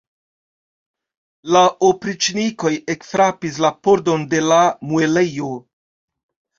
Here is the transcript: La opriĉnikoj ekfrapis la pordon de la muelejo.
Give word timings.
La 1.57 1.61
opriĉnikoj 1.91 2.73
ekfrapis 2.97 3.63
la 3.67 3.73
pordon 3.85 4.27
de 4.35 4.45
la 4.51 4.63
muelejo. 4.93 5.57